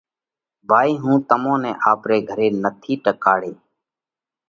ڀائِي 0.69 0.93
هُون 1.01 1.17
تمون 1.29 1.57
نئہ 1.63 1.71
آپري 1.91 2.17
گھري 2.29 2.47
نٿي 2.63 2.93
ٽڪاڙي 3.03 3.53